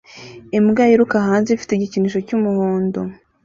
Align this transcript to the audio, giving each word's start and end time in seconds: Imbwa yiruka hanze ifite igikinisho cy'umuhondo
Imbwa 0.57 0.83
yiruka 0.89 1.15
hanze 1.27 1.49
ifite 1.51 1.71
igikinisho 1.73 2.19
cy'umuhondo 2.27 2.99